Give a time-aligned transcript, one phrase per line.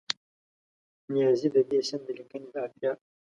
[1.13, 2.91] نیازي د دې سیند د لیکنې د اړتیا